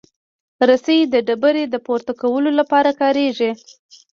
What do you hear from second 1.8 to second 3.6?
پورته کولو لپاره کارېږي.